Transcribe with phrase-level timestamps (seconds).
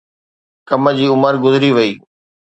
[0.67, 1.91] ڪم جي عمر گذري وئي